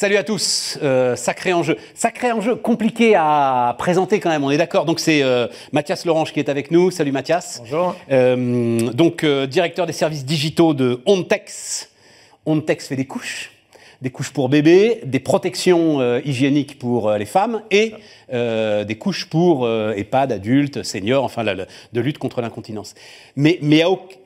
[0.00, 0.78] salut à tous.
[0.82, 1.76] Euh, sacré enjeu.
[1.94, 4.86] Sacré enjeu compliqué à présenter quand même, on est d'accord.
[4.86, 6.90] Donc c'est euh, Mathias Lorange qui est avec nous.
[6.90, 7.58] Salut Mathias.
[7.60, 7.94] Bonjour.
[8.10, 11.90] Euh, donc directeur des services digitaux de Ontex.
[12.46, 13.50] Ontex fait des couches
[14.02, 17.92] des couches pour bébés, des protections euh, hygiéniques pour euh, les femmes et
[18.32, 22.94] euh, des couches pour EHPAD, adultes, seniors, enfin la- la- de lutte contre l'incontinence.
[23.36, 23.58] Mais,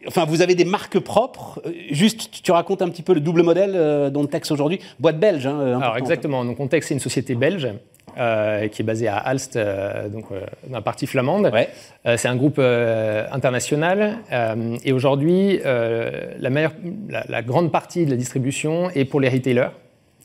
[0.07, 1.61] enfin, vous avez des marques propres.
[1.91, 4.79] Juste, tu- racontes un petit peu le double modèle euh, d'Ontex aujourd'hui.
[5.01, 5.47] Boîte belge.
[5.47, 7.69] Hein, Alors exactement, donc Context c'est une société belge
[8.19, 11.51] euh, qui est basée à Alst, euh, donc euh, dans la partie flamande.
[11.53, 11.69] Ouais.
[12.07, 14.19] Euh, c'est un groupe international
[14.85, 16.73] et aujourd'hui la, meilleure-
[17.09, 19.69] la, la grande partie de la distribution est pour les retailers,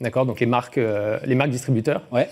[0.01, 0.79] d'accord, donc les marques,
[1.25, 2.01] les marques distributeurs.
[2.11, 2.27] Ouais.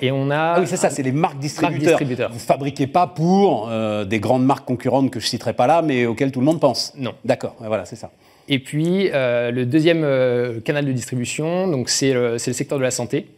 [0.00, 1.98] Et on a Ah oui, c'est ça, c'est les marques distributeurs.
[1.98, 2.30] distributeurs.
[2.32, 3.70] Vous fabriquez pas pour
[4.06, 6.92] des grandes marques concurrentes que je citerai pas là, mais auxquelles tout le monde pense.
[6.96, 7.12] Non.
[7.24, 8.10] D'accord, voilà, c'est ça.
[8.48, 10.04] Et puis, le deuxième
[10.64, 13.28] canal de distribution, donc c'est le, c'est le secteur de la santé.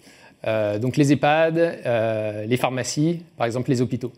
[0.47, 4.13] Euh, donc les EHPAD, euh, les pharmacies, par exemple les hôpitaux.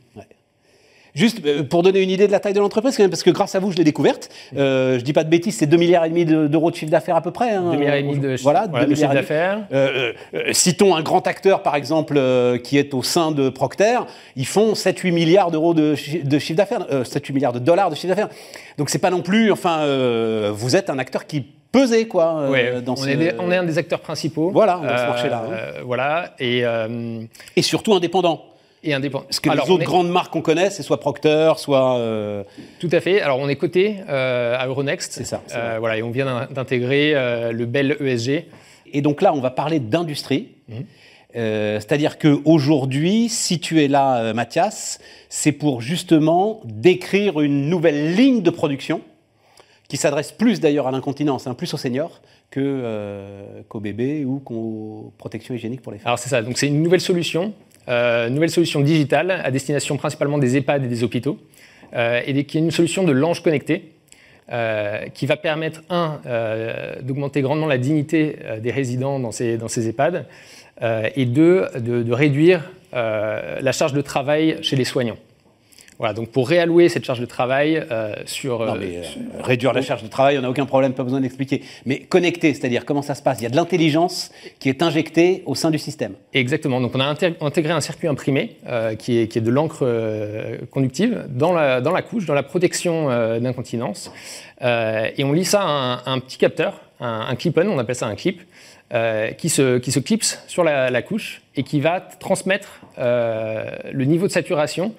[1.15, 3.59] Juste euh, pour donner une idée de la taille de l'entreprise, parce que grâce à
[3.59, 4.29] vous, je l'ai découverte.
[4.55, 6.91] Euh, je dis pas de bêtises, c'est 2 milliards et demi de- d'euros de chiffre
[6.91, 7.53] d'affaires à peu près.
[7.55, 9.61] Hein, 2 milliards et demi de, voilà, voilà, 2 de chiffre d'affaires.
[9.73, 12.21] Euh, euh, euh, citons un grand acteur, par exemple,
[12.63, 14.01] qui est au sein de Procter.
[14.37, 17.95] Ils font 7-8 milliards d'euros de, de chiffre d'affaires, euh, 7-8 milliards de dollars de
[17.95, 18.29] chiffre d'affaires.
[18.77, 19.87] Donc c'est pas non plus, enfin,
[20.53, 21.47] vous êtes un acteur qui
[21.81, 23.09] pesait, quoi, euh, Ouais, dans on, ce...
[23.09, 24.51] est des- on est un des acteurs principaux.
[24.51, 25.53] Voilà, dans ce marché-là, hein.
[25.53, 27.21] euh, voilà, et, euh,
[27.57, 28.45] Et surtout indépendant.
[28.83, 29.25] et indépendant.
[29.25, 31.99] Parce que Alors, les on autres est- grandes marques qu'on connaît, c'est soit Procter, soit...
[31.99, 32.43] euh,
[32.79, 33.21] Tout à fait.
[33.21, 35.13] Alors, on est coté euh, à Euronext.
[35.13, 37.13] C'est ça, Euh, voilà, et on vient d'in- d'intégrer
[37.53, 38.47] le Bell ESG.
[38.93, 40.49] Et donc là, on va parler d'industrie.
[40.69, 40.85] Mhm.
[41.35, 48.49] C'est-à-dire qu'aujourd'hui, si tu es là, Mathias, c'est pour justement décrire une nouvelle ligne de
[48.51, 49.03] production
[49.89, 52.21] qui s'adresse plus d'ailleurs à l'incontinence, hein, plus aux seniors
[52.57, 56.09] euh, qu'aux bébés ou qu'aux protections hygiéniques pour les femmes.
[56.09, 56.43] Alors, c'est ça.
[56.43, 57.53] Donc, c'est une nouvelle solution,
[57.89, 61.39] euh, nouvelle solution digitale à destination principalement des EHPAD et des hôpitaux,
[61.95, 63.93] euh, et qui est une solution de l'ange connecté.
[64.53, 66.21] euh, qui va permettre, un,
[67.03, 70.25] d'augmenter grandement la dignité des résidents dans ces, EHPAD,
[71.17, 75.17] et deux, de, réduire la charge de travail chez les soignants.
[75.99, 79.03] Voilà, donc pour réallouer cette charge de travail euh, sur, Non, euh, mais euh,
[79.43, 81.63] réduire la charge de travail, on n'a aucun problème, pas besoin d'expliquer.
[81.87, 85.43] Mais connecter, c'est-à-dire comment ça se passe Il y a de l'intelligence qui est injectée
[85.47, 86.13] au sein du système.
[86.35, 86.81] Exactement.
[86.81, 89.87] Donc, on a inté- intégré un circuit imprimé euh, qui, est, qui est de l'encre
[90.71, 93.09] conductive dans la, dans la couche, dans la protection
[93.41, 94.13] d'incontinence.
[94.63, 98.07] Et on lit ça à un, un petit capteur, un, un clip-on, on appelle ça
[98.07, 98.43] un clip,
[98.95, 103.69] euh, qui, se, qui se clipse sur la, la couche et qui va transmettre euh,
[103.91, 104.95] le niveau de saturation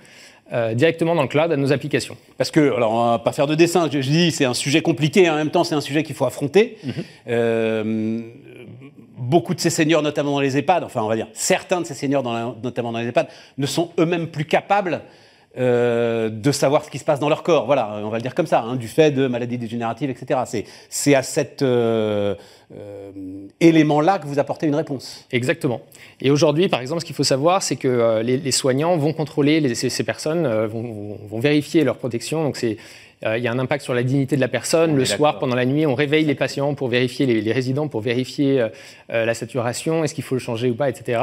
[0.53, 2.15] euh, directement dans le cloud à nos applications.
[2.37, 4.81] Parce que, alors on va pas faire de dessin, je, je dis c'est un sujet
[4.81, 6.77] compliqué, hein, en même temps c'est un sujet qu'il faut affronter.
[7.27, 8.21] Euh,
[9.17, 11.93] beaucoup de ces seniors, notamment dans les EHPAD, enfin on va dire certains de ces
[11.93, 13.27] seniors, dans la- notamment dans les EHPAD,
[13.57, 15.01] ne sont eux-mêmes plus capables
[15.57, 17.65] euh, de savoir ce qui se passe dans leur corps.
[17.65, 20.65] Voilà, on va le dire comme ça, hein, du fait de maladies dégénératives, etc.
[20.89, 22.35] C'est, à cet euh,
[23.59, 25.25] élément-là que vous apportez une réponse.
[25.31, 25.81] Exactement.
[26.21, 29.13] Et aujourd'hui, par exemple, ce qu'il faut savoir, c'est que euh, les, les soignants vont
[29.13, 32.43] contrôler les- ces, ces personnes, euh, vont, vont- vont vérifier leur protection.
[32.43, 32.77] Donc, c'est,
[33.25, 34.91] euh, il y a un impact sur la dignité de la personne.
[34.91, 37.87] On Le soir, pendant la nuit, on réveille les patients pour vérifier les, les résidents,
[37.87, 38.69] pour vérifier euh,
[39.11, 41.21] euh, la saturation, est-ce qu'il faut le changer ou pas, etc.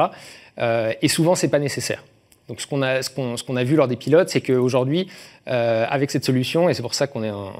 [0.59, 2.05] Euh, et souvent, c'est pas nécessaire.
[2.49, 5.09] Donc, ce qu'on a, vu lors des pilotes, c'est qu'aujourd'hui,
[5.49, 7.53] euh, avec cette solution, et c'est pour ça qu'on est, un-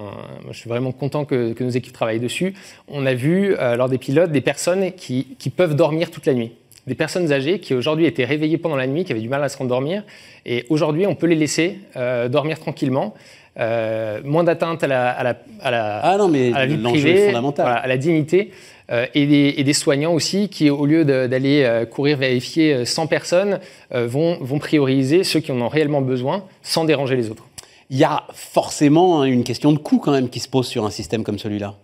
[0.51, 2.55] je suis vraiment content que, nos équipes travaillent dessus,
[2.89, 6.53] on a vu euh, lors des pilotes des personnes qui peuvent dormir toute la nuit.
[6.87, 9.49] Des personnes âgées qui aujourd'hui étaient réveillées pendant la nuit, qui avaient du mal à
[9.49, 10.03] se rendormir,
[10.45, 13.15] et aujourd'hui, on peut les laisser euh, dormir tranquillement.
[13.59, 16.77] Euh, moins d'atteinte à la, à la- à la- Ah non, mais à la vie
[16.77, 17.65] privée, est fondamental.
[17.67, 18.51] voilà, à la dignité,
[18.91, 23.07] euh, et, des, et des soignants aussi qui, au lieu d'aller courir vérifier euh, 100
[23.07, 23.61] personnes,
[23.93, 27.45] vont, vont prioriser ceux qui en ont réellement besoin sans déranger les autres.
[27.91, 30.85] Il y a forcément hein, une question de coût quand même qui se pose sur
[30.85, 31.75] un système comme celui-là.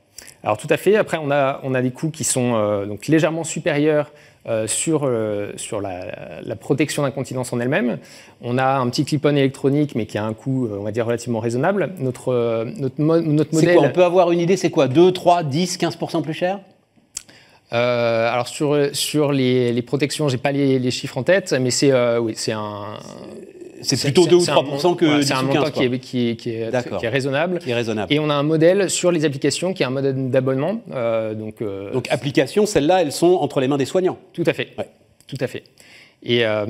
[0.43, 0.97] Alors tout à fait.
[0.97, 4.11] Après, on a, on a des coûts qui sont euh, donc légèrement supérieurs
[4.49, 7.99] euh, sur, euh, sur la, la protection d'incontinence en elle-même.
[8.41, 11.41] On a un petit clip-on électronique, mais qui a un coût, on va dire, relativement
[11.41, 11.91] raisonnable.
[11.99, 13.77] Notre, notre, mo- notre modèle...
[13.77, 16.61] quoi On peut avoir une idée, c'est quoi 2, 3, 10, 15% plus cher?
[17.73, 21.71] Euh, alors sur, sur les, les protections, j'ai pas les, les chiffres en tête, mais
[21.71, 22.99] c'est euh, oui, c'est un...
[23.83, 25.57] C'est plutôt 2 ou c'est un 3% mon- que voilà, 10 C'est un ou 15,
[25.57, 26.99] montant qui est, qui, est, qui, est, D'accord.
[26.99, 27.59] qui est raisonnable.
[27.59, 28.13] qui est raisonnable.
[28.13, 30.81] Et on a un modèle sur les applications qui est un modèle d'abonnement.
[30.93, 34.19] euh, donc, euh, Donc applications, celles-là, elles sont entre les mains des soignants.
[34.33, 34.69] Tout à fait.
[34.79, 34.89] Ouais.
[35.27, 35.65] Tout à fait.
[36.23, 36.67] Et, euh,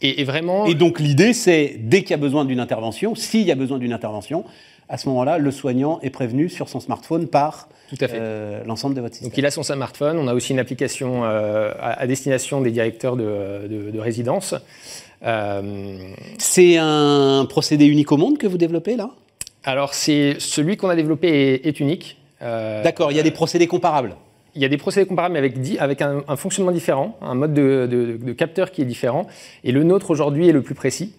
[0.00, 0.66] Et, vraiment.
[0.66, 3.78] Et donc l'idée, c'est dès qu'il y a besoin d'une intervention, s'il y a besoin
[3.78, 4.44] d'une intervention,
[4.88, 7.68] à ce moment-là, le soignant est prévenu sur son smartphone par
[8.02, 9.30] euh, l'ensemble de votre système.
[9.30, 10.18] Donc il a son smartphone.
[10.18, 14.54] On a aussi une application euh, à, destination des directeurs de, résidence.
[15.22, 19.10] Euh, c'est un procédé unique au monde que vous développez là?
[19.64, 22.16] Alors c'est celui qu'on a développé est unique.
[22.40, 23.12] D'accord.
[23.12, 24.16] Il y a des procédés comparables.
[24.54, 28.32] Il y a des procédés comparables, mais avec, avec un, fonctionnement différent, un mode de,
[28.32, 29.26] capteur qui est différent.
[29.62, 31.14] Et le nôtre aujourd'hui est le plus précis.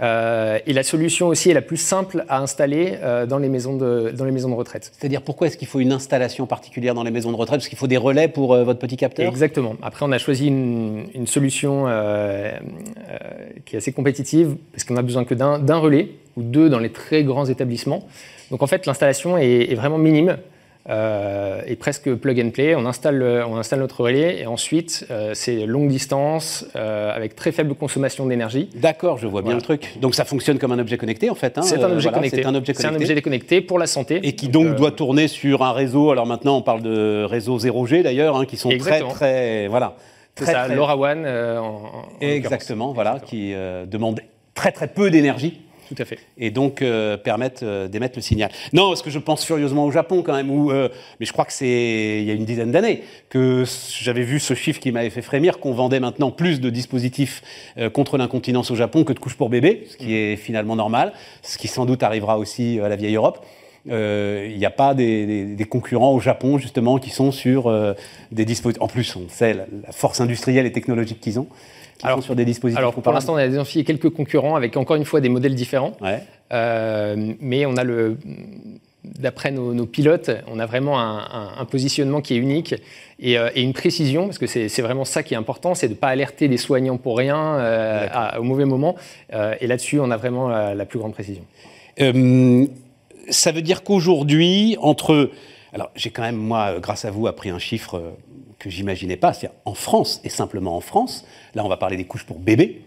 [0.00, 3.76] Euh, et la solution aussi est la plus simple à installer euh, dans, les maisons
[3.76, 4.92] de, dans les maisons de retraite.
[4.96, 7.60] C'est-à-dire pourquoi est-ce qu'il faut une installation particulière dans les maisons de retraite?
[7.60, 9.26] Parce qu'il faut des relais pour euh, votre petit capteur?
[9.26, 9.74] Exactement.
[9.82, 11.86] Après, on a choisi une, solution
[13.64, 16.90] qui est assez compétitive, parce qu'on a besoin que d'un relais, ou deux dans les
[16.90, 18.06] très grands établissements.
[18.50, 20.36] Donc en fait, l'installation est, est vraiment minime
[20.88, 22.74] euh, et presque plug and play.
[22.76, 27.50] On installe, on installe notre relais et ensuite euh, c'est longue distance euh, avec très
[27.50, 28.70] faible consommation d'énergie.
[28.76, 29.94] D'accord, je vois bien le truc.
[30.00, 31.58] Donc ça fonctionne comme un objet connecté en fait.
[31.58, 31.62] Hein.
[31.62, 32.36] C'est un, objet connecté.
[32.42, 32.94] C'est un objet connecté.
[32.94, 34.20] un objet connecté pour la santé.
[34.22, 36.10] Et qui donc, doit tourner sur un réseau.
[36.10, 39.96] Alors maintenant on parle de réseau 0G d'ailleurs, hein, qui sont très très voilà.
[40.36, 41.80] Très, ça, LoRaWAN en,
[42.20, 43.54] Exactement, voilà, qui
[43.86, 44.20] demande
[44.54, 46.18] très très peu d'énergie tout à fait.
[46.38, 48.50] Et donc euh, permettre euh, d'émettre le signal.
[48.72, 50.88] Non, parce que je pense furieusement au Japon quand même, où, euh,
[51.20, 53.64] mais je crois que c'est il y a une dizaine d'années que
[54.00, 57.42] j'avais vu ce chiffre qui m'avait fait frémir, qu'on vendait maintenant plus de dispositifs
[57.92, 61.12] contre l'incontinence au Japon que de couches pour bébé, ce qui est finalement normal,
[61.42, 63.44] ce qui sans doute arrivera aussi à la vieille Europe.
[63.86, 67.72] Il n'y a pas des, concurrents au Japon justement qui sont sur
[68.32, 68.82] des dispositifs.
[68.82, 71.48] En plus, on sait la force industrielle et technologique qu'ils ont
[72.02, 75.04] alors, sur des dispositifs Alors, pour l'instant, on a identifié quelques concurrents avec encore une
[75.04, 75.92] fois des modèles différents.
[76.52, 78.16] Euh, mais on a le.
[79.04, 82.74] D'après nos, pilotes, on a vraiment un, positionnement qui est unique
[83.24, 85.96] euh, et, une précision, parce que c'est vraiment ça qui est important, c'est de ne
[85.96, 88.08] pas alerter des soignants pour rien euh,
[88.40, 88.96] au mauvais moment.
[89.32, 91.44] et là-dessus, on a vraiment la, plus grande précision.
[93.30, 95.30] ça veut dire qu'aujourd'hui, entre...
[95.76, 98.14] Alors j'ai quand même, moi, grâce à vous, appris un chiffre
[98.58, 99.34] que j'imaginais pas.
[99.34, 102.82] C'est en France, et simplement en France, là on va parler des couches pour bébés,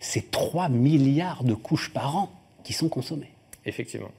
[0.00, 2.32] c'est 3 milliards de couches par an
[2.64, 3.30] qui sont consommées.
[3.64, 4.10] Effectivement.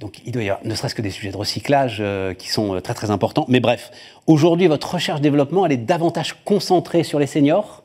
[0.00, 2.74] Donc il doit y avoir ne serait-ce que des sujets de recyclage euh, qui sont
[2.74, 3.46] euh, très très importants.
[3.48, 3.92] Mais bref,
[4.26, 7.81] aujourd'hui votre recherche-développement, elle est davantage concentrée sur les seniors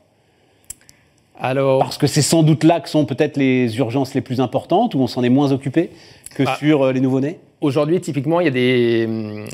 [1.38, 1.78] alors...
[1.80, 5.00] Parce que c'est sans doute là que sont peut-être les urgences les plus importantes, où
[5.00, 5.90] on s'en est moins occupé
[6.34, 6.56] que ah.
[6.58, 9.44] sur euh, les nouveau-nés Aujourd'hui, typiquement, il y, a des, euh,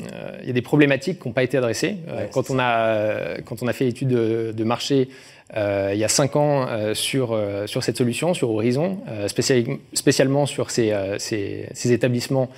[0.41, 1.97] il y a des problématiques qui n'ont pas été adressées.
[2.07, 5.09] Euh, quand, on a, quand on a fait l'étude de, marché
[5.55, 11.91] il y a cinq ans sur, sur cette solution, sur Horizon, spécialement sur ces, ces,
[11.91, 12.49] établissements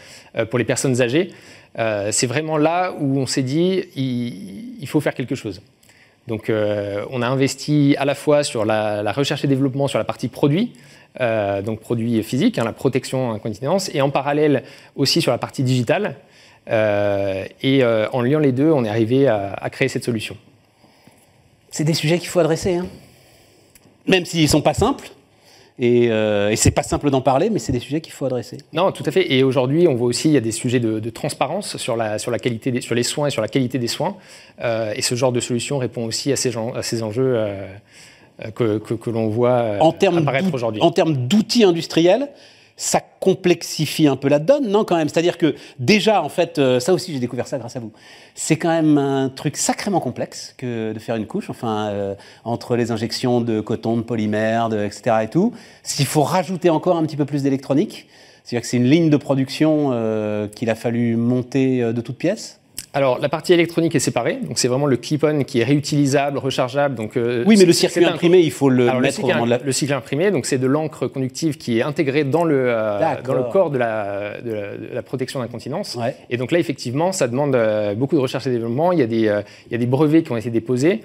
[0.50, 1.30] pour les personnes âgées,
[1.75, 5.62] c'est vraiment là où on s'est dit il, il, faut faire quelque chose.
[6.27, 10.03] Donc, on a investi à la fois sur la, la recherche et développement sur la
[10.03, 10.74] partie produit,
[11.19, 14.63] euh, donc produits physiques, hein, la protection incontinence, et en parallèle
[14.95, 16.15] aussi sur la partie digitale.
[16.69, 20.38] Euh, et euh, en liant les deux, on est arrivé à, créer cette solution.
[21.71, 22.88] C'est des sujets qu'il faut adresser, hein.
[24.06, 25.09] même s'ils ne sont pas simples.
[25.79, 28.57] Et, et c'est pas simple d'en parler, mais c'est des sujets qu'il faut adresser.
[28.74, 29.31] Non, tout à fait.
[29.31, 32.31] Et aujourd'hui, on voit aussi il y a des sujets de, transparence sur la, sur
[32.31, 34.18] la qualité sur les soins et sur la qualité des soins.
[34.63, 37.38] et ce genre de solution répond aussi à ces, à ces enjeux
[38.45, 40.79] euh, que, l'on voit euh, apparaître aujourd'hui.
[40.81, 42.30] En termes d'outils industriels,
[42.77, 45.09] ça complexifie un peu la donne, non, quand même?
[45.09, 47.92] C'est-à-dire que déjà, en fait, euh, ça aussi, j'ai découvert ça grâce à vous.
[48.35, 52.92] C'est quand même un truc sacrément complexe que de faire une couche, enfin, entre les
[52.92, 55.18] injections de coton, de polymère, de, etc.
[55.23, 55.54] et tout.
[55.83, 58.07] S'il faut rajouter encore un petit peu plus d'électronique,
[58.44, 62.59] c'est-à-dire que c'est une ligne de production qu'il a fallu monter de toutes pièces
[62.97, 66.95] alors, la partie électronique est séparée, donc c'est vraiment le clip-on qui est réutilisable, rechargeable.
[66.95, 69.59] Donc, euh, oui, mais le circuit imprimé, il faut le mettre le cycle, la...
[69.59, 73.35] le cycle imprimé, donc c'est de l'encre conductive qui est intégrée dans le, euh, dans
[73.35, 75.95] le corps de la, de la, protection d'incontinence.
[76.31, 78.92] Et donc là, effectivement, ça demande euh, beaucoup de recherche et développement.
[78.92, 81.01] Il y, a des, il y a des brevets qui ont été déposés,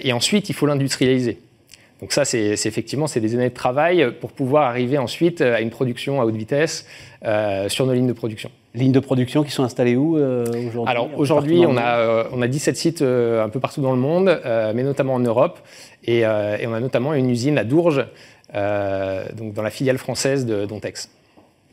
[0.00, 1.40] et ensuite, il faut l'industrialiser.
[2.00, 5.70] Donc ça, c'est effectivement c'est des années de travail pour pouvoir arriver ensuite à une
[5.70, 6.86] production à haute vitesse
[7.66, 8.52] sur nos lignes de production.
[8.74, 12.40] Lignes de production qui sont installées où euh, aujourd'hui Alors aujourd'hui, on a, euh, on
[12.40, 15.58] a 17 sites euh, un peu partout dans le monde, mais notamment en Europe.
[16.04, 18.06] Et, on a notamment une usine à Dourges,
[18.54, 21.10] donc dans la filiale française de Dontex.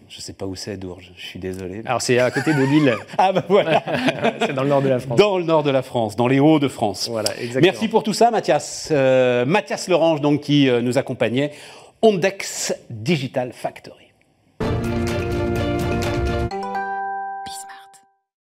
[0.09, 1.83] Je ne sais pas où c'est Dourges, je suis désolé.
[1.85, 2.95] Alors c'est à côté de Lille.
[3.17, 3.83] ah ben voilà
[4.39, 5.19] C'est dans le nord de la France.
[5.19, 7.09] Dans le nord de la France, dans les Hauts-de-France.
[7.09, 7.61] Voilà, exactement.
[7.61, 8.91] Merci pour tout ça Mathias.
[8.91, 11.51] Mathias Lorange donc qui nous accompagnait.
[12.01, 14.08] Ondex Digital Factory.